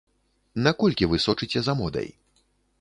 [0.67, 2.13] Наколькі вы сочыце за модай?